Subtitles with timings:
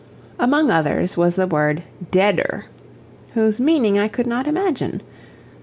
[0.39, 2.65] Among others was the word "deader,"
[3.35, 5.03] whose meaning I could not imagine.